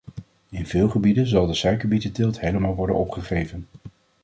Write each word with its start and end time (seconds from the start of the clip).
In 0.49 0.65
veel 0.65 0.89
gebieden 0.89 1.27
zal 1.27 1.47
de 1.47 1.53
suikerbietenteelt 1.53 2.39
helemaal 2.39 2.75
worden 2.75 2.95
opgegeven. 2.95 3.67